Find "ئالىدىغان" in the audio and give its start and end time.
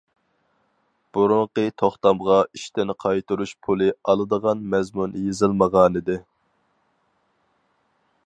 4.13-4.65